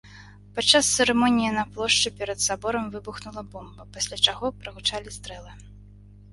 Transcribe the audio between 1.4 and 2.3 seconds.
на плошчы